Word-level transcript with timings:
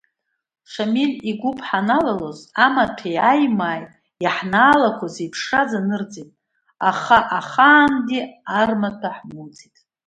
Шамил 0.71 1.11
игәыԥ 1.29 1.59
ҳаналалоз, 1.67 2.39
амаҭәеи 2.65 3.17
аимааи 3.31 3.83
иаҳнаалақәо 4.23 5.07
зеиԥшраз 5.13 5.71
анырҵеит, 5.79 6.29
аха 6.89 7.17
ахаангьы 7.39 8.19
ар 8.59 8.69
маҭәа 8.81 9.09
ҳмоуӡеит. 9.17 9.75